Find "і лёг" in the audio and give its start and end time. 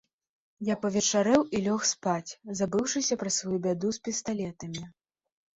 1.57-1.83